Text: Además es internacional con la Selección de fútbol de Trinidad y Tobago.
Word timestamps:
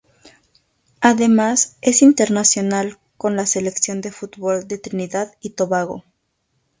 Además 1.01 1.75
es 1.81 2.01
internacional 2.01 2.97
con 3.17 3.35
la 3.35 3.45
Selección 3.45 4.01
de 4.01 4.11
fútbol 4.11 4.67
de 4.67 4.79
Trinidad 4.79 5.31
y 5.41 5.51
Tobago. 5.51 6.03